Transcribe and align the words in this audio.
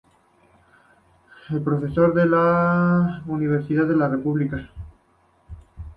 Fue 1.47 1.63
profesor 1.63 2.17
en 2.17 2.31
la 2.31 3.21
Universidad 3.27 3.85
de 3.85 3.95
la 3.95 4.07
República. 4.09 4.67